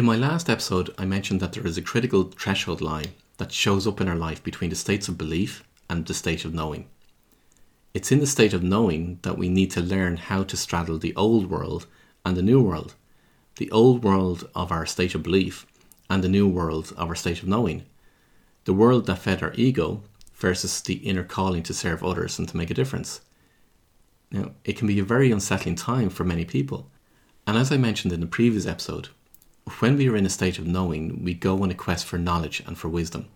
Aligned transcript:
In 0.00 0.06
my 0.06 0.16
last 0.16 0.48
episode, 0.48 0.94
I 0.96 1.04
mentioned 1.04 1.40
that 1.40 1.52
there 1.52 1.66
is 1.66 1.76
a 1.76 1.82
critical 1.82 2.22
threshold 2.22 2.80
line 2.80 3.12
that 3.36 3.52
shows 3.52 3.86
up 3.86 4.00
in 4.00 4.08
our 4.08 4.16
life 4.16 4.42
between 4.42 4.70
the 4.70 4.76
states 4.76 5.08
of 5.08 5.18
belief 5.18 5.62
and 5.90 6.06
the 6.06 6.14
state 6.14 6.46
of 6.46 6.54
knowing. 6.54 6.88
It's 7.92 8.10
in 8.10 8.18
the 8.18 8.26
state 8.26 8.54
of 8.54 8.62
knowing 8.62 9.18
that 9.24 9.36
we 9.36 9.50
need 9.50 9.70
to 9.72 9.82
learn 9.82 10.16
how 10.16 10.44
to 10.44 10.56
straddle 10.56 10.96
the 10.96 11.14
old 11.16 11.50
world 11.50 11.86
and 12.24 12.34
the 12.34 12.42
new 12.42 12.62
world, 12.62 12.94
the 13.56 13.70
old 13.72 14.02
world 14.02 14.48
of 14.54 14.72
our 14.72 14.86
state 14.86 15.14
of 15.14 15.22
belief 15.22 15.66
and 16.08 16.24
the 16.24 16.30
new 16.30 16.48
world 16.48 16.94
of 16.96 17.10
our 17.10 17.14
state 17.14 17.42
of 17.42 17.48
knowing, 17.50 17.84
the 18.64 18.72
world 18.72 19.04
that 19.04 19.18
fed 19.18 19.42
our 19.42 19.52
ego 19.54 20.02
versus 20.32 20.80
the 20.80 20.94
inner 20.94 21.24
calling 21.24 21.62
to 21.64 21.74
serve 21.74 22.02
others 22.02 22.38
and 22.38 22.48
to 22.48 22.56
make 22.56 22.70
a 22.70 22.80
difference. 22.80 23.20
Now, 24.32 24.52
it 24.64 24.78
can 24.78 24.86
be 24.86 24.98
a 24.98 25.04
very 25.04 25.30
unsettling 25.30 25.74
time 25.74 26.08
for 26.08 26.24
many 26.24 26.46
people. 26.46 26.88
And 27.46 27.58
as 27.58 27.70
I 27.70 27.76
mentioned 27.76 28.14
in 28.14 28.20
the 28.20 28.26
previous 28.26 28.64
episode, 28.64 29.10
when 29.78 29.96
we 29.96 30.08
are 30.08 30.16
in 30.16 30.26
a 30.26 30.30
state 30.30 30.58
of 30.58 30.66
knowing, 30.66 31.24
we 31.24 31.34
go 31.34 31.62
on 31.62 31.70
a 31.70 31.74
quest 31.74 32.06
for 32.06 32.18
knowledge 32.18 32.62
and 32.66 32.76
for 32.76 32.88
wisdom. 32.88 33.28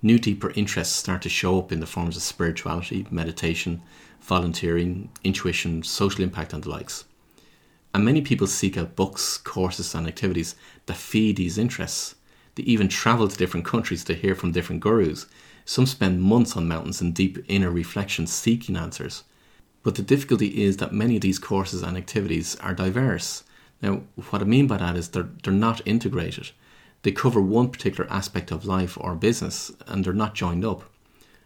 New 0.00 0.18
deeper 0.18 0.52
interests 0.56 0.96
start 0.96 1.22
to 1.22 1.28
show 1.28 1.58
up 1.58 1.70
in 1.70 1.80
the 1.80 1.86
forms 1.86 2.16
of 2.16 2.22
spirituality, 2.22 3.06
meditation, 3.10 3.82
volunteering, 4.20 5.10
intuition, 5.22 5.82
social 5.82 6.24
impact, 6.24 6.52
and 6.52 6.64
the 6.64 6.70
likes. 6.70 7.04
And 7.94 8.04
many 8.04 8.20
people 8.20 8.46
seek 8.46 8.76
out 8.76 8.96
books, 8.96 9.36
courses, 9.38 9.94
and 9.94 10.06
activities 10.06 10.56
that 10.86 10.96
feed 10.96 11.36
these 11.36 11.58
interests. 11.58 12.14
They 12.54 12.64
even 12.64 12.88
travel 12.88 13.28
to 13.28 13.36
different 13.36 13.66
countries 13.66 14.02
to 14.04 14.14
hear 14.14 14.34
from 14.34 14.52
different 14.52 14.80
gurus. 14.80 15.26
Some 15.64 15.86
spend 15.86 16.22
months 16.22 16.56
on 16.56 16.66
mountains 16.66 17.00
in 17.00 17.12
deep 17.12 17.38
inner 17.48 17.70
reflection 17.70 18.26
seeking 18.26 18.76
answers. 18.76 19.24
But 19.82 19.94
the 19.94 20.02
difficulty 20.02 20.62
is 20.64 20.78
that 20.78 20.92
many 20.92 21.16
of 21.16 21.22
these 21.22 21.38
courses 21.38 21.82
and 21.82 21.96
activities 21.96 22.56
are 22.56 22.74
diverse 22.74 23.44
now, 23.82 24.02
what 24.30 24.40
I 24.40 24.44
mean 24.44 24.68
by 24.68 24.76
that 24.76 24.96
is 24.96 25.08
they're, 25.08 25.28
they're 25.42 25.52
not 25.52 25.80
integrated. 25.84 26.50
They 27.02 27.10
cover 27.10 27.40
one 27.40 27.68
particular 27.68 28.08
aspect 28.10 28.52
of 28.52 28.64
life 28.64 28.96
or 28.98 29.16
business 29.16 29.72
and 29.88 30.04
they're 30.04 30.12
not 30.12 30.36
joined 30.36 30.64
up. 30.64 30.84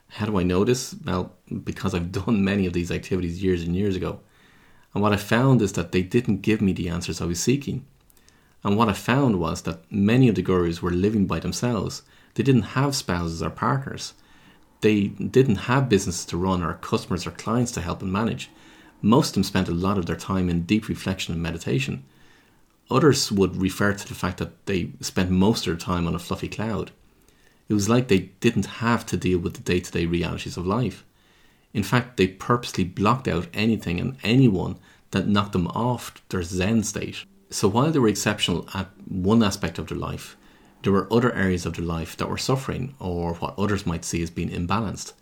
How 0.09 0.27
do 0.27 0.39
I 0.39 0.42
know 0.42 0.62
this? 0.62 0.95
Well, 1.05 1.33
because 1.64 1.95
I've 1.95 2.12
done 2.27 2.45
many 2.45 2.67
of 2.67 2.75
these 2.75 2.91
activities 2.91 3.42
years 3.42 3.62
and 3.62 3.75
years 3.75 3.97
ago. 3.97 4.20
And 4.92 5.03
what 5.03 5.12
I 5.12 5.17
found 5.17 5.62
is 5.62 5.73
that 5.73 5.92
they 5.92 6.03
didn't 6.03 6.42
give 6.42 6.61
me 6.61 6.73
the 6.73 6.89
answers 6.89 7.20
I 7.20 7.27
was 7.27 7.42
seeking. 7.42 7.87
And 8.62 8.77
what 8.77 8.89
I 8.89 8.95
found 8.95 9.39
was 9.39 9.62
that 9.62 9.91
many 9.91 10.29
of 10.29 10.34
the 10.34 10.42
gurus 10.42 10.83
were 10.83 10.91
living 10.91 11.27
by 11.27 11.41
themselves. 11.41 12.03
They 12.34 12.42
didn't 12.42 12.62
have 12.62 12.97
spouses 12.97 13.42
or 13.42 13.51
partners. 13.51 14.14
They 14.83 15.09
didn't 15.09 15.67
have 15.70 15.89
businesses 15.89 16.27
to 16.27 16.37
run 16.37 16.62
or 16.62 16.75
customers 16.75 17.27
or 17.27 17.31
clients 17.31 17.73
to 17.73 17.81
help 17.81 18.03
and 18.03 18.12
manage. 18.12 18.51
Most 19.01 19.29
of 19.29 19.34
them 19.34 19.45
spent 19.45 19.69
a 19.69 19.73
lot 19.73 19.98
of 19.98 20.07
their 20.07 20.17
time 20.17 20.48
in 20.51 20.62
deep 20.62 20.89
reflection 20.89 21.33
and 21.33 21.42
meditation. 21.42 22.05
Others 22.91 23.33
would 23.33 23.56
refer 23.56 23.92
to 23.92 24.09
the 24.09 24.15
fact 24.15 24.39
that 24.39 24.67
they 24.67 24.91
spent 25.01 25.31
most 25.31 25.67
of 25.67 25.73
their 25.73 25.77
time 25.77 26.06
on 26.06 26.15
a 26.15 26.19
fluffy 26.19 26.48
cloud. 26.48 26.92
It 27.69 27.75
was 27.75 27.89
like 27.89 28.09
they 28.09 28.31
didn't 28.41 28.67
have 28.67 29.05
to 29.06 29.17
deal 29.17 29.39
with 29.39 29.55
the 29.55 29.61
day 29.61 29.81
to 29.81 29.91
day 29.91 30.06
realities 30.06 30.56
of 30.56 30.67
life. 30.67 31.05
In 31.75 31.83
fact, 31.83 32.17
they 32.17 32.29
purposely 32.29 32.84
blocked 32.84 33.27
out 33.27 33.48
anything 33.53 34.01
and 34.01 34.17
anyone 34.23 34.79
that 35.11 35.27
knocked 35.27 35.53
them 35.53 35.67
off 35.69 36.23
their 36.29 36.42
Zen 36.42 36.84
state. 36.84 37.25
So 37.51 37.69
while 37.69 37.91
they 37.91 37.98
were 37.98 38.09
exceptional 38.09 38.69
at 38.73 38.89
one 39.09 39.42
aspect 39.42 39.79
of 39.79 39.89
their 39.89 39.98
life, 39.98 40.37
there 40.83 40.92
were 40.92 41.12
other 41.12 41.33
areas 41.34 41.67
of 41.67 41.75
their 41.75 41.84
life 41.84 42.17
that 42.17 42.29
were 42.29 42.39
suffering 42.39 42.95
or 43.01 43.34
what 43.34 43.59
others 43.59 43.87
might 43.87 44.05
see 44.05 44.23
as 44.23 44.31
being 44.31 44.51
imbalanced. 44.51 45.12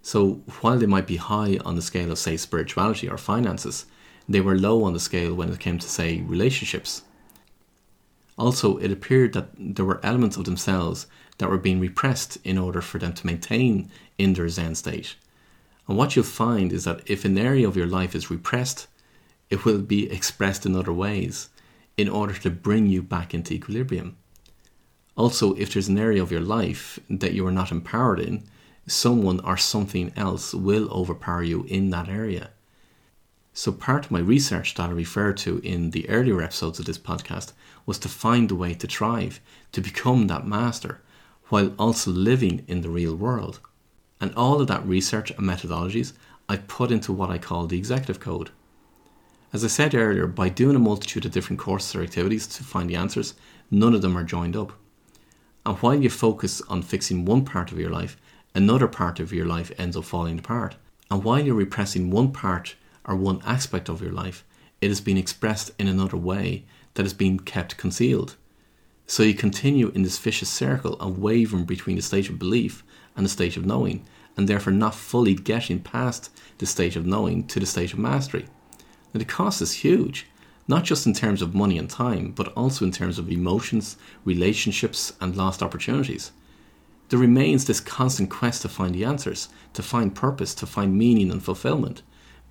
So 0.00 0.42
while 0.60 0.78
they 0.78 0.86
might 0.86 1.06
be 1.06 1.16
high 1.16 1.58
on 1.64 1.76
the 1.76 1.82
scale 1.82 2.10
of, 2.10 2.18
say, 2.18 2.36
spirituality 2.36 3.08
or 3.08 3.18
finances, 3.18 3.86
they 4.28 4.40
were 4.40 4.58
low 4.58 4.84
on 4.84 4.92
the 4.92 5.00
scale 5.00 5.34
when 5.34 5.50
it 5.50 5.60
came 5.60 5.78
to, 5.78 5.88
say, 5.88 6.20
relationships. 6.20 7.02
Also, 8.38 8.78
it 8.78 8.90
appeared 8.90 9.32
that 9.34 9.50
there 9.58 9.84
were 9.84 10.04
elements 10.04 10.36
of 10.36 10.44
themselves 10.44 11.06
that 11.38 11.50
were 11.50 11.58
being 11.58 11.80
repressed 11.80 12.38
in 12.44 12.58
order 12.58 12.80
for 12.80 12.98
them 12.98 13.12
to 13.12 13.26
maintain 13.26 13.90
in 14.18 14.32
their 14.32 14.48
Zen 14.48 14.74
state. 14.74 15.16
And 15.88 15.98
what 15.98 16.14
you'll 16.14 16.24
find 16.24 16.72
is 16.72 16.84
that 16.84 17.02
if 17.06 17.24
an 17.24 17.36
area 17.36 17.66
of 17.66 17.76
your 17.76 17.86
life 17.86 18.14
is 18.14 18.30
repressed, 18.30 18.86
it 19.50 19.64
will 19.64 19.80
be 19.80 20.10
expressed 20.10 20.64
in 20.64 20.76
other 20.76 20.92
ways 20.92 21.50
in 21.96 22.08
order 22.08 22.32
to 22.34 22.50
bring 22.50 22.86
you 22.86 23.02
back 23.02 23.34
into 23.34 23.52
equilibrium. 23.52 24.16
Also, 25.14 25.54
if 25.56 25.72
there's 25.72 25.88
an 25.88 25.98
area 25.98 26.22
of 26.22 26.32
your 26.32 26.40
life 26.40 26.98
that 27.10 27.34
you 27.34 27.46
are 27.46 27.52
not 27.52 27.70
empowered 27.70 28.18
in, 28.18 28.44
someone 28.86 29.40
or 29.40 29.56
something 29.58 30.10
else 30.16 30.54
will 30.54 30.90
overpower 30.90 31.42
you 31.42 31.64
in 31.64 31.90
that 31.90 32.08
area. 32.08 32.50
So, 33.54 33.70
part 33.70 34.06
of 34.06 34.10
my 34.10 34.18
research 34.18 34.74
that 34.74 34.88
I 34.88 34.92
referred 34.92 35.36
to 35.38 35.58
in 35.58 35.90
the 35.90 36.08
earlier 36.08 36.40
episodes 36.40 36.78
of 36.78 36.86
this 36.86 36.96
podcast 36.96 37.52
was 37.84 37.98
to 37.98 38.08
find 38.08 38.50
a 38.50 38.54
way 38.54 38.72
to 38.72 38.86
thrive, 38.86 39.40
to 39.72 39.82
become 39.82 40.26
that 40.28 40.46
master, 40.46 41.02
while 41.48 41.74
also 41.78 42.10
living 42.10 42.64
in 42.66 42.80
the 42.80 42.88
real 42.88 43.14
world. 43.14 43.60
And 44.22 44.34
all 44.34 44.62
of 44.62 44.68
that 44.68 44.86
research 44.86 45.30
and 45.32 45.40
methodologies 45.40 46.14
I 46.48 46.56
put 46.56 46.90
into 46.90 47.12
what 47.12 47.28
I 47.28 47.36
call 47.36 47.66
the 47.66 47.76
executive 47.76 48.20
code. 48.20 48.50
As 49.52 49.62
I 49.62 49.68
said 49.68 49.94
earlier, 49.94 50.26
by 50.26 50.48
doing 50.48 50.76
a 50.76 50.78
multitude 50.78 51.26
of 51.26 51.32
different 51.32 51.60
courses 51.60 51.94
or 51.94 52.02
activities 52.02 52.46
to 52.46 52.64
find 52.64 52.88
the 52.88 52.96
answers, 52.96 53.34
none 53.70 53.92
of 53.94 54.00
them 54.00 54.16
are 54.16 54.24
joined 54.24 54.56
up. 54.56 54.72
And 55.66 55.76
while 55.78 56.02
you 56.02 56.08
focus 56.08 56.62
on 56.70 56.80
fixing 56.80 57.26
one 57.26 57.44
part 57.44 57.70
of 57.70 57.78
your 57.78 57.90
life, 57.90 58.16
another 58.54 58.88
part 58.88 59.20
of 59.20 59.30
your 59.30 59.44
life 59.44 59.70
ends 59.76 59.94
up 59.94 60.04
falling 60.04 60.38
apart. 60.38 60.76
And 61.10 61.22
while 61.22 61.40
you're 61.40 61.54
repressing 61.54 62.10
one 62.10 62.32
part 62.32 62.76
or 63.04 63.16
one 63.16 63.42
aspect 63.44 63.88
of 63.88 64.00
your 64.00 64.12
life, 64.12 64.44
it 64.80 64.88
has 64.88 65.00
been 65.00 65.16
expressed 65.16 65.70
in 65.78 65.88
another 65.88 66.16
way 66.16 66.64
that 66.94 67.04
has 67.04 67.14
been 67.14 67.38
kept 67.38 67.76
concealed. 67.76 68.36
So 69.06 69.22
you 69.22 69.34
continue 69.34 69.90
in 69.90 70.02
this 70.02 70.18
vicious 70.18 70.48
circle 70.48 70.94
of 70.94 71.18
wavering 71.18 71.64
between 71.64 71.96
the 71.96 72.02
state 72.02 72.28
of 72.28 72.38
belief 72.38 72.82
and 73.16 73.26
the 73.26 73.30
state 73.30 73.56
of 73.56 73.66
knowing, 73.66 74.04
and 74.36 74.48
therefore 74.48 74.72
not 74.72 74.94
fully 74.94 75.34
getting 75.34 75.80
past 75.80 76.30
the 76.58 76.66
state 76.66 76.96
of 76.96 77.06
knowing 77.06 77.46
to 77.48 77.60
the 77.60 77.66
state 77.66 77.92
of 77.92 77.98
mastery. 77.98 78.46
Now, 79.12 79.18
the 79.18 79.24
cost 79.24 79.60
is 79.60 79.72
huge, 79.72 80.26
not 80.66 80.84
just 80.84 81.06
in 81.06 81.12
terms 81.12 81.42
of 81.42 81.54
money 81.54 81.76
and 81.76 81.90
time, 81.90 82.30
but 82.30 82.48
also 82.54 82.84
in 82.84 82.92
terms 82.92 83.18
of 83.18 83.30
emotions, 83.30 83.96
relationships, 84.24 85.12
and 85.20 85.36
lost 85.36 85.62
opportunities. 85.62 86.32
There 87.08 87.18
remains 87.18 87.66
this 87.66 87.80
constant 87.80 88.30
quest 88.30 88.62
to 88.62 88.68
find 88.68 88.94
the 88.94 89.04
answers, 89.04 89.48
to 89.74 89.82
find 89.82 90.14
purpose, 90.14 90.54
to 90.54 90.66
find 90.66 90.96
meaning 90.96 91.30
and 91.30 91.42
fulfillment. 91.42 92.00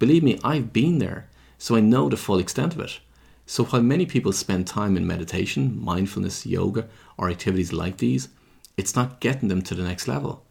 Believe 0.01 0.23
me, 0.23 0.39
I've 0.43 0.73
been 0.73 0.97
there, 0.97 1.27
so 1.59 1.75
I 1.75 1.79
know 1.79 2.09
the 2.09 2.17
full 2.17 2.39
extent 2.39 2.73
of 2.73 2.79
it. 2.79 2.99
So 3.45 3.65
while 3.65 3.83
many 3.83 4.07
people 4.07 4.33
spend 4.33 4.65
time 4.65 4.97
in 4.97 5.05
meditation, 5.05 5.79
mindfulness, 5.79 6.43
yoga, 6.43 6.87
or 7.19 7.29
activities 7.29 7.71
like 7.71 7.97
these, 7.97 8.29
it's 8.77 8.95
not 8.95 9.19
getting 9.19 9.47
them 9.47 9.61
to 9.61 9.75
the 9.75 9.83
next 9.83 10.07
level. 10.07 10.43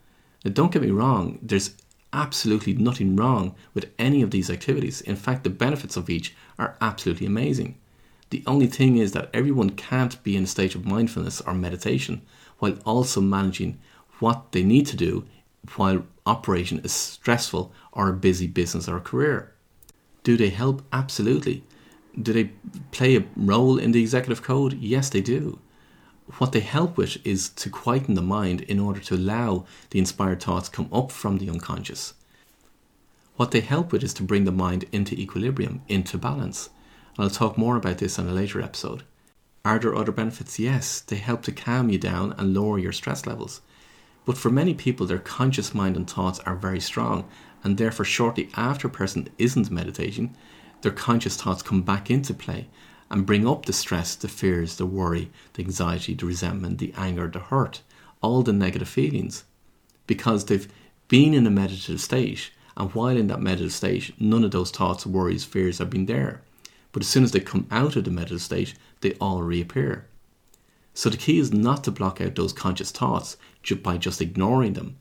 Now, 0.45 0.53
don't 0.53 0.71
get 0.71 0.83
me 0.83 0.93
wrong, 0.93 1.41
there's 1.43 1.75
absolutely 2.13 2.75
nothing 2.75 3.17
wrong 3.17 3.57
with 3.75 3.91
any 3.99 4.23
of 4.23 4.31
these 4.31 4.51
activities. 4.51 5.01
In 5.01 5.17
fact, 5.17 5.43
the 5.43 5.51
benefits 5.51 5.97
of 5.97 6.09
each 6.09 6.33
are 6.57 6.77
absolutely 6.81 7.27
amazing. 7.27 7.77
The 8.31 8.45
only 8.47 8.69
thing 8.69 8.99
is 8.99 9.11
that 9.15 9.31
everyone 9.35 9.71
can't 9.71 10.23
be 10.23 10.37
in 10.37 10.45
a 10.45 10.47
state 10.47 10.77
of 10.77 10.87
mindfulness 10.87 11.41
or 11.41 11.55
meditation 11.55 12.23
while 12.61 12.79
also 12.87 13.21
managing 13.21 13.81
what 14.21 14.53
they 14.53 14.63
need 14.63 14.87
to 14.87 14.97
do 14.97 15.25
while 15.77 16.05
operating 16.27 16.81
a 16.81 16.89
stressful 16.89 17.73
or 17.93 18.09
a 18.09 18.15
busy 18.15 18.47
business 18.47 18.89
or 18.89 19.01
career. 19.01 19.53
Do 20.23 20.37
they 20.37 20.51
help? 20.51 20.83
Absolutely. 20.93 21.65
Do 22.21 22.33
they 22.33 22.53
play 22.91 23.17
a 23.17 23.25
role 23.37 23.79
in 23.79 23.93
the 23.93 24.01
executive 24.01 24.43
code? 24.43 24.75
Yes, 24.75 25.09
they 25.11 25.21
do. 25.21 25.59
What 26.39 26.53
they 26.53 26.61
help 26.61 26.97
with 26.97 27.25
is 27.27 27.49
to 27.51 27.71
quieten 27.71 28.15
the 28.15 28.23
mind 28.23 28.61
in 28.63 28.79
order 28.79 29.01
to 29.01 29.15
allow 29.17 29.65
the 29.91 29.99
inspired 29.99 30.43
thoughts 30.43 30.69
come 30.69 30.89
up 30.93 31.11
from 31.11 31.39
the 31.39 31.51
unconscious. 31.51 32.15
What 33.37 33.51
they 33.51 33.61
help 33.61 33.91
with 33.91 34.05
is 34.05 34.15
to 34.15 34.23
bring 34.23 34.45
the 34.45 34.53
mind 34.53 34.85
into 34.93 35.19
equilibrium, 35.19 35.83
into 35.89 36.19
balance. 36.19 36.69
And 37.17 37.25
I'll 37.25 37.31
talk 37.31 37.57
more 37.57 37.77
about 37.77 37.99
this 37.99 38.19
in 38.19 38.29
a 38.29 38.33
later 38.33 38.61
episode. 38.61 39.03
Are 39.65 39.79
there 39.79 39.95
other 39.95 40.13
benefits? 40.13 40.59
Yes, 40.59 41.01
they 41.01 41.17
help 41.17 41.43
to 41.43 41.53
calm 41.53 41.91
you 41.91 41.99
down 41.99 42.35
and 42.39 42.55
lower 42.55 42.79
your 42.79 42.93
stress 42.93 43.27
levels. 43.27 43.61
But 44.25 44.37
for 44.37 44.51
many 44.51 44.75
people, 44.75 45.07
their 45.07 45.19
conscious 45.19 45.75
mind 45.75 45.97
and 45.97 46.09
thoughts 46.09 46.41
are 46.41 46.57
very 46.57 46.81
strong, 46.81 47.29
and 47.65 47.77
therefore, 47.77 48.05
shortly 48.05 48.51
after 48.55 48.89
a 48.89 48.91
person 48.91 49.29
isn't 49.39 49.71
meditating, 49.71 50.37
their 50.83 50.93
conscious 50.93 51.37
thoughts 51.37 51.63
come 51.63 51.83
back 51.83 52.11
into 52.11 52.35
play 52.35 52.69
and 53.11 53.27
bring 53.27 53.47
up 53.47 53.67
the 53.67 53.73
stress, 53.73 54.15
the 54.15 54.29
fears, 54.29 54.77
the 54.77 54.87
worry, 54.87 55.31
the 55.55 55.63
anxiety, 55.63 56.15
the 56.15 56.27
resentment, 56.27 56.79
the 56.79 56.95
anger, 56.97 57.29
the 57.29 57.41
hurt, 57.41 57.83
all 58.23 58.43
the 58.43 58.53
negative 58.53 58.89
feelings, 58.89 59.45
because 60.07 60.45
they've 60.45 60.69
been 61.09 61.35
in 61.35 61.47
a 61.47 61.51
meditative 61.51 62.01
state. 62.01 62.51
And 62.77 62.95
while 62.95 63.17
in 63.17 63.27
that 63.27 63.43
meditative 63.43 63.73
state, 63.73 64.15
none 64.21 64.45
of 64.45 64.53
those 64.53 64.71
thoughts, 64.71 65.05
worries, 65.05 65.45
fears 65.45 65.79
have 65.79 65.91
been 65.91 66.07
there. 66.07 66.41
But 66.93 67.03
as 67.03 67.09
soon 67.09 67.25
as 67.25 67.33
they 67.33 67.41
come 67.41 67.67
out 67.71 67.97
of 67.97 68.05
the 68.05 68.11
meditative 68.11 68.43
state, 68.43 68.75
they 69.01 69.15
all 69.15 69.43
reappear. 69.43 70.07
So 70.95 71.09
the 71.09 71.17
key 71.17 71.39
is 71.39 71.53
not 71.53 71.85
to 71.85 71.91
block 71.91 72.21
out 72.21 72.35
those 72.35 72.53
conscious 72.53 72.91
thoughts 72.91 73.37
by 73.83 73.97
just 73.97 74.21
ignoring 74.21 74.75
them 74.75 74.97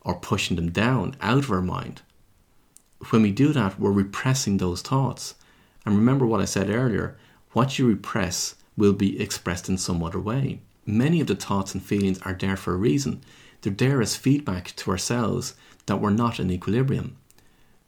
or 0.00 0.14
pushing 0.14 0.56
them 0.56 0.70
down 0.70 1.16
out 1.20 1.38
of 1.38 1.50
our 1.50 1.62
mind. 1.62 2.02
When 3.10 3.22
we 3.22 3.32
do 3.32 3.52
that, 3.52 3.78
we're 3.78 3.92
repressing 3.92 4.58
those 4.58 4.82
thoughts. 4.82 5.34
And 5.84 5.96
remember 5.96 6.26
what 6.26 6.40
I 6.40 6.44
said 6.44 6.70
earlier 6.70 7.16
what 7.52 7.78
you 7.78 7.86
repress 7.86 8.56
will 8.76 8.92
be 8.92 9.20
expressed 9.20 9.68
in 9.68 9.78
some 9.78 10.02
other 10.02 10.18
way. 10.18 10.60
Many 10.84 11.20
of 11.20 11.28
the 11.28 11.36
thoughts 11.36 11.72
and 11.72 11.82
feelings 11.82 12.20
are 12.22 12.34
there 12.34 12.56
for 12.56 12.74
a 12.74 12.76
reason. 12.76 13.22
They're 13.62 13.72
there 13.72 14.02
as 14.02 14.16
feedback 14.16 14.74
to 14.76 14.90
ourselves 14.90 15.54
that 15.86 16.00
we're 16.00 16.10
not 16.10 16.40
in 16.40 16.50
equilibrium. 16.50 17.16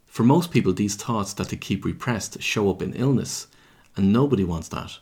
For 0.05 0.23
most 0.23 0.51
people, 0.51 0.73
these 0.73 0.95
thoughts 0.95 1.33
that 1.33 1.49
they 1.49 1.57
keep 1.57 1.85
repressed 1.85 2.41
show 2.41 2.69
up 2.69 2.81
in 2.81 2.93
illness, 2.93 3.47
and 3.95 4.13
nobody 4.13 4.43
wants 4.43 4.69
that. 4.69 4.97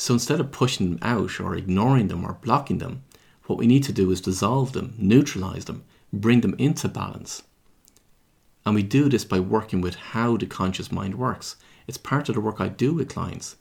So 0.00 0.14
instead 0.14 0.38
of 0.38 0.52
pushing 0.52 0.90
them 0.90 0.98
out 1.02 1.40
or 1.40 1.56
ignoring 1.56 2.06
them 2.06 2.24
or 2.24 2.34
blocking 2.34 2.78
them, 2.78 3.02
what 3.46 3.58
we 3.58 3.66
need 3.66 3.82
to 3.82 3.92
do 3.92 4.12
is 4.12 4.20
dissolve 4.20 4.72
them, 4.72 4.94
neutralize 4.96 5.64
them, 5.64 5.82
bring 6.12 6.40
them 6.40 6.54
into 6.56 6.86
balance. 6.86 7.42
And 8.64 8.76
we 8.76 8.84
do 8.84 9.08
this 9.08 9.24
by 9.24 9.40
working 9.40 9.80
with 9.80 9.96
how 9.96 10.36
the 10.36 10.46
conscious 10.46 10.92
mind 10.92 11.16
works. 11.16 11.56
It's 11.88 11.98
part 11.98 12.28
of 12.28 12.36
the 12.36 12.40
work 12.40 12.60
I 12.60 12.68
do 12.68 12.94
with 12.94 13.08
clients. 13.08 13.56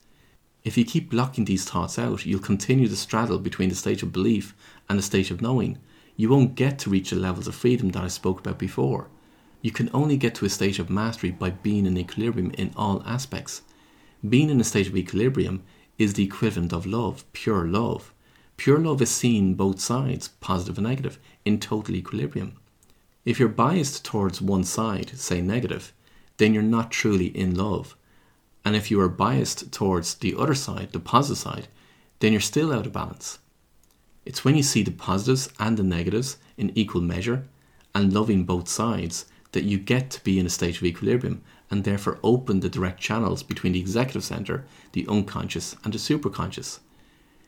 If 0.63 0.77
you 0.77 0.85
keep 0.85 1.09
blocking 1.09 1.45
these 1.45 1.65
thoughts 1.65 1.97
out, 1.97 2.23
you'll 2.23 2.39
continue 2.39 2.87
to 2.87 2.95
straddle 2.95 3.39
between 3.39 3.69
the 3.69 3.75
state 3.75 4.03
of 4.03 4.13
belief 4.13 4.53
and 4.87 4.99
the 4.99 5.03
state 5.03 5.31
of 5.31 5.41
knowing. 5.41 5.79
You 6.15 6.29
won't 6.29 6.53
get 6.53 6.77
to 6.79 6.91
reach 6.91 7.09
the 7.09 7.15
levels 7.15 7.47
of 7.47 7.55
freedom 7.55 7.89
that 7.89 8.03
I 8.03 8.09
spoke 8.09 8.41
about 8.41 8.59
before. 8.59 9.07
You 9.63 9.71
can 9.71 9.89
only 9.91 10.17
get 10.17 10.35
to 10.35 10.45
a 10.45 10.49
state 10.49 10.77
of 10.77 10.91
mastery 10.91 11.31
by 11.31 11.49
being 11.49 11.87
in 11.87 11.97
equilibrium 11.97 12.51
in 12.51 12.73
all 12.75 13.01
aspects. 13.07 13.63
Being 14.27 14.51
in 14.51 14.61
a 14.61 14.63
state 14.63 14.87
of 14.87 14.95
equilibrium 14.95 15.63
is 15.97 16.13
the 16.13 16.23
equivalent 16.23 16.73
of 16.73 16.85
love, 16.85 17.23
pure 17.33 17.65
love. 17.67 18.13
Pure 18.55 18.79
love 18.79 19.01
is 19.01 19.11
seen 19.11 19.53
both 19.53 19.79
sides, 19.79 20.29
positive 20.39 20.77
and 20.77 20.87
negative, 20.87 21.19
in 21.45 21.59
total 21.59 21.95
equilibrium. 21.95 22.57
If 23.25 23.39
you're 23.39 23.49
biased 23.49 24.05
towards 24.05 24.41
one 24.41 24.63
side, 24.63 25.17
say 25.17 25.41
negative, 25.41 25.93
then 26.37 26.53
you're 26.53 26.63
not 26.63 26.91
truly 26.91 27.27
in 27.27 27.55
love. 27.55 27.95
And 28.63 28.75
if 28.75 28.89
you 28.89 28.99
are 29.01 29.09
biased 29.09 29.71
towards 29.71 30.15
the 30.15 30.35
other 30.37 30.55
side, 30.55 30.91
the 30.91 30.99
positive 30.99 31.37
side, 31.37 31.67
then 32.19 32.31
you're 32.31 32.41
still 32.41 32.73
out 32.73 32.85
of 32.85 32.93
balance. 32.93 33.39
It's 34.25 34.43
when 34.43 34.55
you 34.55 34.63
see 34.63 34.83
the 34.83 34.91
positives 34.91 35.49
and 35.59 35.77
the 35.77 35.83
negatives 35.83 36.37
in 36.57 36.71
equal 36.75 37.01
measure 37.01 37.47
and 37.93 38.13
loving 38.13 38.43
both 38.43 38.67
sides 38.67 39.25
that 39.51 39.63
you 39.63 39.77
get 39.77 40.09
to 40.11 40.23
be 40.23 40.39
in 40.39 40.45
a 40.45 40.49
state 40.49 40.77
of 40.77 40.83
equilibrium 40.83 41.41
and 41.69 41.83
therefore 41.83 42.19
open 42.23 42.59
the 42.59 42.69
direct 42.69 42.99
channels 42.99 43.43
between 43.43 43.73
the 43.73 43.79
executive 43.79 44.23
center, 44.23 44.65
the 44.93 45.05
unconscious, 45.07 45.75
and 45.83 45.93
the 45.93 45.97
superconscious. 45.97 46.79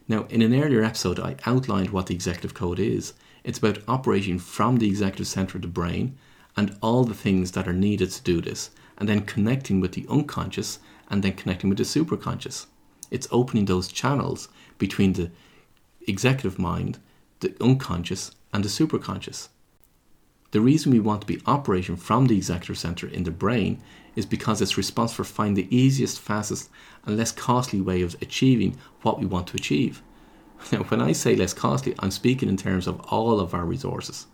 Now, 0.07 0.25
in 0.29 0.41
an 0.41 0.53
earlier 0.53 0.83
episode, 0.83 1.19
I 1.19 1.35
outlined 1.45 1.91
what 1.91 2.07
the 2.07 2.15
executive 2.15 2.53
code 2.53 2.79
is. 2.79 3.13
It's 3.43 3.59
about 3.59 3.79
operating 3.87 4.39
from 4.39 4.77
the 4.77 4.87
executive 4.87 5.27
center 5.27 5.57
of 5.57 5.61
the 5.61 5.67
brain 5.67 6.17
and 6.57 6.75
all 6.81 7.03
the 7.03 7.13
things 7.13 7.51
that 7.51 7.67
are 7.67 7.73
needed 7.73 8.11
to 8.11 8.23
do 8.23 8.41
this, 8.41 8.71
and 8.97 9.07
then 9.07 9.21
connecting 9.21 9.79
with 9.79 9.93
the 9.93 10.05
unconscious 10.09 10.79
and 11.09 11.23
then 11.23 11.33
connecting 11.33 11.69
with 11.69 11.77
the 11.77 11.83
superconscious. 11.83 12.65
It's 13.11 13.27
opening 13.31 13.65
those 13.65 13.91
channels 13.91 14.49
between 14.77 15.13
the 15.13 15.31
executive 16.07 16.59
mind, 16.59 16.99
the 17.39 17.55
unconscious, 17.61 18.31
and 18.51 18.63
the 18.63 18.69
superconscious. 18.69 19.49
The 20.51 20.61
reason 20.61 20.91
we 20.91 20.99
want 20.99 21.21
to 21.21 21.27
be 21.27 21.41
operating 21.45 21.95
from 21.95 22.27
the 22.27 22.37
executive 22.37 22.77
center 22.77 23.07
in 23.07 23.23
the 23.23 23.31
brain 23.31 23.81
is 24.15 24.25
because 24.25 24.61
it's 24.61 24.77
responsible 24.77 25.23
for 25.23 25.31
finding 25.31 25.63
the 25.63 25.75
easiest, 25.75 26.19
fastest, 26.19 26.69
and 27.05 27.17
less 27.17 27.31
costly 27.31 27.81
way 27.81 28.01
of 28.01 28.15
achieving 28.21 28.77
what 29.01 29.19
we 29.19 29.25
want 29.25 29.47
to 29.47 29.57
achieve. 29.57 30.01
Now, 30.71 30.79
when 30.83 31.01
I 31.01 31.13
say 31.13 31.35
less 31.35 31.53
costly, 31.53 31.95
I'm 31.99 32.11
speaking 32.11 32.49
in 32.49 32.57
terms 32.57 32.85
of 32.85 32.99
all 33.11 33.39
of 33.39 33.53
our 33.53 33.63
resources. 33.63 34.27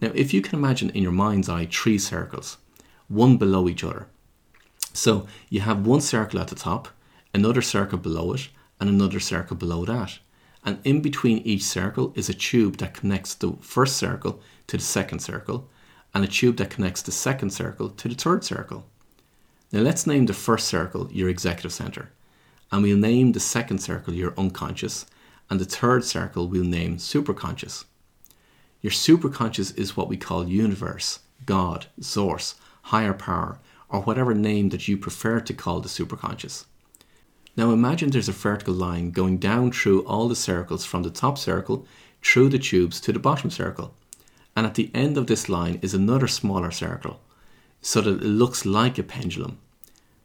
Now, 0.00 0.10
if 0.14 0.34
you 0.34 0.42
can 0.42 0.58
imagine 0.58 0.90
in 0.90 1.02
your 1.02 1.12
mind's 1.12 1.48
eye 1.48 1.68
three 1.70 1.98
circles, 1.98 2.58
one 3.08 3.38
below 3.38 3.68
each 3.68 3.84
other, 3.84 4.08
so 4.92 5.26
you 5.48 5.60
have 5.60 5.86
one 5.86 6.00
circle 6.02 6.40
at 6.40 6.48
the 6.48 6.54
top, 6.54 6.88
another 7.32 7.62
circle 7.62 7.98
below 7.98 8.34
it, 8.34 8.48
and 8.78 8.90
another 8.90 9.20
circle 9.20 9.56
below 9.56 9.84
that. 9.86 10.18
And 10.64 10.78
in 10.84 11.00
between 11.00 11.38
each 11.38 11.64
circle 11.64 12.12
is 12.14 12.28
a 12.28 12.34
tube 12.34 12.76
that 12.76 12.94
connects 12.94 13.34
the 13.34 13.54
first 13.60 13.96
circle 13.96 14.40
to 14.68 14.76
the 14.76 14.82
second 14.82 15.18
circle, 15.18 15.68
and 16.14 16.24
a 16.24 16.28
tube 16.28 16.56
that 16.58 16.70
connects 16.70 17.02
the 17.02 17.12
second 17.12 17.50
circle 17.50 17.88
to 17.90 18.08
the 18.08 18.14
third 18.14 18.44
circle. 18.44 18.86
Now 19.72 19.80
let's 19.80 20.06
name 20.06 20.26
the 20.26 20.34
first 20.34 20.68
circle 20.68 21.08
your 21.10 21.28
executive 21.28 21.72
center, 21.72 22.10
and 22.70 22.82
we'll 22.82 22.96
name 22.96 23.32
the 23.32 23.40
second 23.40 23.78
circle 23.78 24.14
your 24.14 24.34
unconscious, 24.38 25.06
and 25.50 25.58
the 25.58 25.64
third 25.64 26.04
circle 26.04 26.46
we'll 26.46 26.64
name 26.64 26.98
superconscious. 26.98 27.84
Your 28.82 28.92
superconscious 28.92 29.76
is 29.78 29.96
what 29.96 30.08
we 30.08 30.16
call 30.16 30.48
universe, 30.48 31.20
God, 31.46 31.86
source, 32.00 32.54
higher 32.82 33.14
power, 33.14 33.58
or 33.88 34.02
whatever 34.02 34.34
name 34.34 34.68
that 34.70 34.88
you 34.88 34.96
prefer 34.96 35.40
to 35.40 35.54
call 35.54 35.80
the 35.80 35.88
superconscious. 35.88 36.66
Now 37.54 37.70
imagine 37.70 38.10
there's 38.10 38.30
a 38.30 38.32
vertical 38.32 38.72
line 38.72 39.10
going 39.10 39.36
down 39.36 39.72
through 39.72 40.06
all 40.06 40.26
the 40.26 40.36
circles 40.36 40.86
from 40.86 41.02
the 41.02 41.10
top 41.10 41.36
circle 41.36 41.86
through 42.22 42.48
the 42.48 42.58
tubes 42.58 43.00
to 43.02 43.12
the 43.12 43.18
bottom 43.18 43.50
circle. 43.50 43.94
And 44.56 44.66
at 44.66 44.74
the 44.74 44.90
end 44.94 45.18
of 45.18 45.26
this 45.26 45.48
line 45.48 45.78
is 45.82 45.92
another 45.92 46.28
smaller 46.28 46.70
circle 46.70 47.20
so 47.82 48.00
that 48.00 48.22
it 48.22 48.26
looks 48.26 48.64
like 48.64 48.96
a 48.96 49.02
pendulum, 49.02 49.58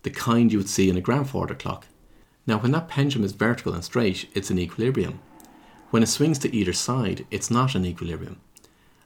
the 0.04 0.10
kind 0.10 0.52
you 0.52 0.60
would 0.60 0.70
see 0.70 0.90
in 0.90 0.98
a 0.98 1.02
grandfather 1.02 1.56
clock. 1.56 1.88
Now, 2.46 2.60
when 2.60 2.72
that 2.72 2.88
pendulum 2.88 3.26
is 3.26 3.34
vertical 3.34 3.74
and 3.74 3.84
straight, 3.84 4.30
it's 4.34 4.50
in 4.50 4.60
equilibrium. 4.60 5.20
When 5.90 6.04
it 6.04 6.08
swings 6.08 6.40
to 6.40 6.56
either 6.56 6.74
side, 6.74 7.26
it's 7.32 7.52
not 7.52 7.76
in 7.76 7.86
equilibrium. 7.86 8.40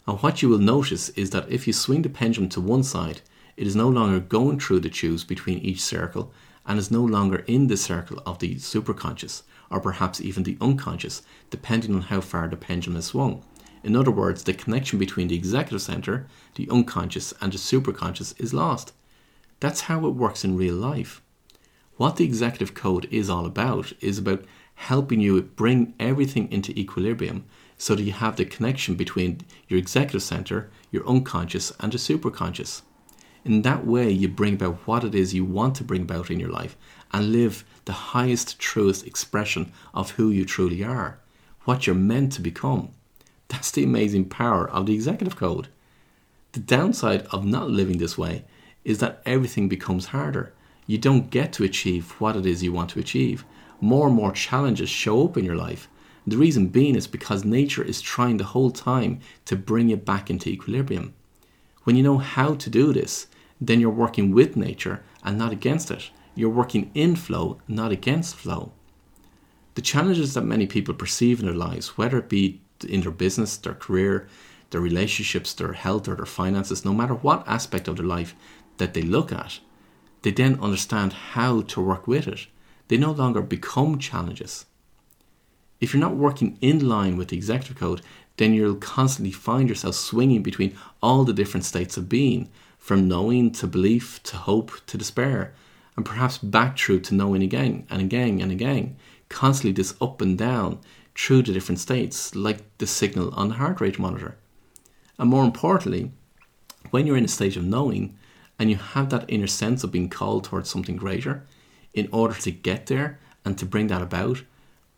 And 0.06 0.20
what 0.20 0.42
you 0.42 0.50
will 0.50 0.60
notice 0.60 1.10
is 1.10 1.32
that 1.32 1.50
if 1.50 1.66
you 1.66 1.74
swing 1.74 2.02
the 2.02 2.10
pendulum 2.10 2.50
to 2.50 2.62
one 2.62 2.84
side, 2.84 3.22
it 3.58 3.66
is 3.66 3.76
no 3.76 3.90
longer 3.90 4.20
going 4.20 4.60
through 4.60 4.82
the 4.82 4.90
tubes 4.90 5.24
between 5.24 5.60
each 5.60 5.82
circle 5.82 6.32
and 6.72 6.80
is 6.80 6.90
no 6.90 7.04
longer 7.04 7.44
in 7.48 7.68
the 7.68 7.76
circle 7.76 8.24
of 8.26 8.40
the 8.40 8.56
superconscious 8.56 9.44
or 9.70 9.82
perhaps 9.82 10.22
even 10.22 10.44
the 10.44 10.58
unconscious, 10.62 11.22
depending 11.50 11.94
on 11.94 12.04
how 12.04 12.22
far 12.22 12.48
the 12.48 12.56
pendulum 12.56 12.98
is 12.98 13.08
swung. 13.08 13.44
In 13.84 13.94
other 13.94 14.10
words, 14.10 14.46
the 14.46 14.54
connection 14.54 14.98
between 14.98 15.28
the 15.28 15.36
executive 15.36 15.82
center, 15.82 16.28
the 16.56 16.70
unconscious, 16.70 17.34
and 17.42 17.52
the 17.52 17.58
superconscious 17.58 18.40
is 18.40 18.54
lost. 18.54 18.94
That's 19.60 19.82
how 19.82 20.06
it 20.06 20.12
works 20.12 20.46
in 20.46 20.56
real 20.56 20.76
life. 20.76 21.22
What 21.98 22.16
the 22.16 22.24
executive 22.24 22.74
code 22.74 23.06
is 23.12 23.30
all 23.30 23.46
about 23.46 23.92
is 24.00 24.18
about 24.18 24.46
helping 24.76 25.20
you 25.20 25.42
bring 25.42 25.94
everything 26.00 26.50
into 26.54 26.72
equilibrium 26.80 27.44
so 27.78 27.96
that 27.96 28.04
you 28.04 28.14
have 28.14 28.38
the 28.38 28.46
connection 28.46 28.96
between 28.96 29.42
your 29.68 29.78
executive 29.78 30.24
center, 30.24 30.70
your 30.90 31.06
unconscious, 31.06 31.74
and 31.82 31.92
the 31.92 31.98
superconscious. 31.98 32.82
In 33.44 33.64
that 33.64 33.88
way, 33.88 34.12
you 34.12 34.28
bring 34.28 34.54
about 34.54 34.88
what 34.88 35.04
it 35.04 35.16
is 35.16 35.34
you 35.34 35.44
want 35.44 35.76
to 35.78 35.84
bring 35.84 36.04
about 36.04 36.30
in 36.30 36.40
your 36.40 36.52
life 36.52 36.78
and 37.12 37.32
live 37.32 37.66
the 37.86 37.94
highest, 37.94 38.60
truest 38.60 39.08
expression 39.08 39.72
of 39.94 40.12
who 40.12 40.30
you 40.30 40.46
truly 40.46 40.84
are, 40.84 41.20
what 41.64 41.88
you're 41.88 41.96
meant 41.96 42.34
to 42.34 42.42
become. 42.42 42.90
That's 43.48 43.72
the 43.72 43.84
amazing 43.84 44.26
power 44.26 44.70
of 44.70 44.86
the 44.86 44.94
executive 44.94 45.36
code. 45.36 45.70
The 46.52 46.60
downside 46.60 47.26
of 47.32 47.44
not 47.44 47.70
living 47.70 47.98
this 47.98 48.18
way 48.18 48.46
is 48.86 49.00
that 49.00 49.22
everything 49.26 49.68
becomes 49.68 50.08
harder. 50.08 50.54
You 50.86 51.00
don't 51.00 51.32
get 51.32 51.52
to 51.54 51.64
achieve 51.64 52.12
what 52.20 52.36
it 52.36 52.46
is 52.46 52.62
you 52.62 52.72
want 52.72 52.92
to 52.92 53.00
achieve. 53.00 53.44
More 53.80 54.08
and 54.08 54.16
more 54.16 54.32
challenges 54.32 54.90
show 54.90 55.26
up 55.26 55.36
in 55.36 55.46
your 55.46 55.56
life. 55.56 55.88
The 56.28 56.38
reason 56.38 56.68
being 56.68 56.96
is 56.96 57.08
because 57.08 57.44
nature 57.44 57.84
is 57.84 58.02
trying 58.02 58.38
the 58.38 58.44
whole 58.44 58.70
time 58.70 59.20
to 59.46 59.56
bring 59.56 59.90
you 59.90 59.98
back 59.98 60.30
into 60.30 60.50
equilibrium. 60.50 61.16
When 61.84 61.96
you 61.96 62.04
know 62.04 62.20
how 62.20 62.54
to 62.56 62.70
do 62.70 62.94
this, 62.94 63.26
then 63.62 63.80
you're 63.80 63.92
working 63.92 64.32
with 64.32 64.58
nature 64.58 65.04
and 65.24 65.38
not 65.38 65.54
against 65.54 65.92
it. 65.92 66.10
You're 66.34 66.50
working 66.50 66.90
in 66.96 67.16
flow, 67.16 67.60
not 67.68 67.92
against 67.92 68.36
flow. 68.36 68.72
The 69.76 69.82
challenges 69.82 70.34
that 70.34 70.42
many 70.42 70.66
people 70.66 70.96
perceive 70.96 71.40
in 71.40 71.46
their 71.46 71.56
lives, 71.56 71.98
whether 71.98 72.18
it 72.18 72.28
be 72.28 72.62
in 72.90 73.02
their 73.02 73.12
business, 73.12 73.56
their 73.58 73.76
career, 73.76 74.28
their 74.72 74.82
relationships, 74.82 75.54
their 75.54 75.74
health, 75.74 76.08
or 76.08 76.16
their 76.16 76.26
finances, 76.26 76.84
no 76.84 76.94
matter 76.94 77.14
what 77.14 77.48
aspect 77.48 77.88
of 77.88 77.98
their 77.98 78.06
life 78.06 78.36
that 78.78 78.94
they 78.94 79.02
look 79.02 79.32
at, 79.32 79.60
they 80.24 80.32
then 80.32 80.60
understand 80.60 81.14
how 81.14 81.62
to 81.62 81.82
work 81.82 82.08
with 82.08 82.28
it. 82.28 82.48
They 82.88 82.98
no 82.98 83.12
longer 83.12 83.42
become 83.42 84.00
challenges. 84.00 84.66
If 85.80 85.94
you're 85.94 86.02
not 86.02 86.16
working 86.16 86.58
in 86.62 86.88
line 86.88 87.18
with 87.18 87.30
the 87.30 87.38
executive 87.38 87.78
code, 87.78 88.02
then 88.38 88.54
you'll 88.54 88.76
constantly 88.76 89.32
find 89.32 89.70
yourself 89.70 89.96
swinging 89.96 90.44
between 90.44 90.76
all 91.02 91.24
the 91.24 91.34
different 91.34 91.66
states 91.66 91.98
of 91.98 92.10
being, 92.10 92.50
from 92.82 93.08
knowing 93.08 93.52
to 93.52 93.68
belief 93.68 94.22
to 94.24 94.36
hope 94.36 94.72
to 94.88 94.98
despair, 94.98 95.54
and 95.96 96.04
perhaps 96.04 96.40
back 96.40 96.76
through 96.78 97.00
to 97.00 97.14
knowing 97.14 97.44
again 97.44 97.86
and 97.92 98.02
again 98.02 98.42
and 98.42 98.52
again, 98.52 98.98
constantly 99.30 99.72
this 99.72 99.94
up 100.02 100.20
and 100.20 100.36
down 100.36 100.80
through 101.16 101.44
the 101.44 101.54
different 101.54 101.78
states, 101.80 102.36
like 102.36 102.58
the 102.80 102.88
signal 102.88 103.32
on 103.36 103.50
the 103.50 103.54
heart 103.56 103.80
rate 103.80 104.00
monitor. 104.00 104.36
And 105.20 105.30
more 105.30 105.46
importantly, 105.46 106.12
when 106.90 107.06
you're 107.06 107.18
in 107.18 107.26
a 107.26 107.30
state 107.30 107.56
of 107.56 107.64
knowing 107.64 108.18
and 108.58 108.72
you 108.72 108.78
have 108.78 109.12
that 109.12 109.26
inner 109.28 109.46
sense 109.46 109.84
of 109.84 109.92
being 109.92 110.10
called 110.10 110.46
towards 110.46 110.68
something 110.68 110.98
greater, 110.98 111.46
in 111.94 112.10
order 112.12 112.34
to 112.34 112.50
get 112.50 112.88
there 112.88 113.20
and 113.46 113.60
to 113.60 113.66
bring 113.66 113.88
that 113.88 114.02
about, 114.02 114.42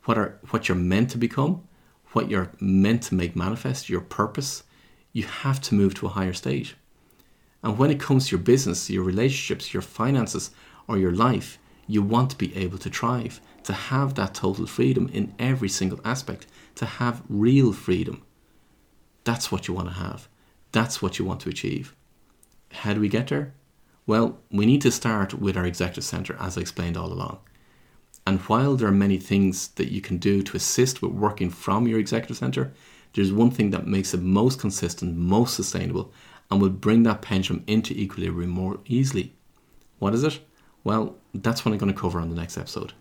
what 0.06 0.18
are 0.18 0.40
what 0.52 0.70
you're 0.70 0.78
meant 0.78 1.10
to 1.10 1.18
become, 1.18 1.68
what 2.14 2.30
you're 2.30 2.52
meant 2.62 3.04
to 3.04 3.16
make 3.16 3.36
manifest, 3.36 3.90
your 3.90 4.02
purpose, 4.02 4.64
you 5.12 5.24
have 5.24 5.60
to 5.60 5.76
move 5.76 5.94
to 5.96 6.06
a 6.06 6.10
higher 6.10 6.34
state. 6.34 6.76
And 7.64 7.78
when 7.78 7.90
it 7.90 8.00
comes 8.00 8.28
to 8.28 8.36
your 8.36 8.44
business, 8.44 8.90
your 8.90 9.04
relationships, 9.04 9.74
your 9.74 9.82
finances, 9.82 10.52
or 10.88 10.98
your 10.98 11.14
life, 11.14 11.58
you 11.88 12.02
want 12.02 12.30
to 12.32 12.38
be 12.38 12.56
able 12.56 12.78
to 12.80 12.90
thrive, 12.90 13.40
to 13.64 13.74
have 13.74 14.16
that 14.16 14.34
total 14.34 14.68
freedom 14.68 15.10
in 15.14 15.34
every 15.40 15.70
single 15.70 16.00
aspect, 16.04 16.46
to 16.76 16.86
have 16.86 17.24
real 17.30 17.72
freedom. 17.72 18.22
That's 19.24 19.52
what 19.52 19.68
you 19.68 19.74
want 19.74 19.88
to 19.90 19.96
have. 19.96 20.28
That's 20.74 21.02
what 21.02 21.18
you 21.18 21.26
want 21.26 21.40
to 21.42 21.50
achieve. 21.50 21.96
How 22.72 22.94
do 22.94 23.00
we 23.00 23.10
get 23.10 23.28
there? 23.28 23.54
Well, 24.06 24.40
we 24.52 24.66
need 24.66 24.82
to 24.82 24.92
start 24.92 25.34
with 25.34 25.56
our 25.56 25.66
executive 25.66 26.04
center, 26.04 26.36
as 26.40 26.58
I 26.58 26.62
explained 26.62 26.98
all 26.98 27.14
along. 27.14 27.40
And 28.26 28.40
while 28.42 28.76
there 28.76 28.88
are 28.88 28.92
many 28.92 29.18
things 29.18 29.70
that 29.70 29.92
you 29.92 30.02
can 30.02 30.18
do 30.18 30.42
to 30.44 30.58
assist 30.58 31.02
with 31.02 31.12
working 31.12 31.50
from 31.50 31.88
your 31.88 32.00
executive 32.00 32.38
center, 32.38 32.74
there's 33.14 33.32
one 33.32 33.52
thing 33.52 33.70
that 33.70 33.88
makes 33.88 34.14
it 34.14 34.22
most 34.22 34.60
consistent, 34.60 35.16
most 35.16 35.56
sustainable, 35.56 36.12
and 36.54 36.62
will 36.62 36.70
bring 36.70 37.02
that 37.02 37.24
pendulum 37.24 37.64
into 37.66 37.96
equilibrium 37.96 38.52
more 38.52 38.80
easily. 38.86 39.34
What 39.98 40.14
is 40.14 40.24
it? 40.24 40.40
Well, 40.84 41.18
that's 41.34 41.66
what 41.66 41.72
I'm 41.72 41.80
going 41.80 41.92
to 41.92 42.00
cover 42.00 42.20
on 42.20 42.30
the 42.30 42.36
next 42.36 42.60
episode. 42.60 42.94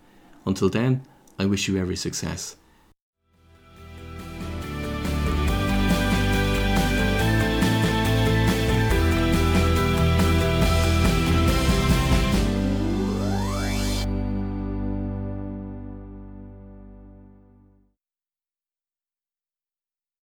Until 0.47 0.71
then, 0.71 1.03
I 1.39 1.45
wish 1.45 1.69
you 1.69 1.77
every 1.77 1.97
success. 1.97 2.57